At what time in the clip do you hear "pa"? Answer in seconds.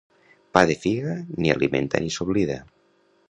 0.57-0.63